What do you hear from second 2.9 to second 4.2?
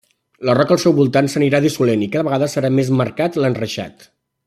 marcat l'enreixat.